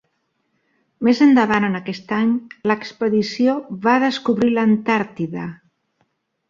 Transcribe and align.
Més 1.07 1.21
endavant 1.25 1.67
en 1.67 1.79
aquest 1.81 2.15
any, 2.21 2.33
l'expedició 2.73 3.57
va 3.87 3.97
descobrir 4.09 4.55
l'Antàrtida. 4.59 5.51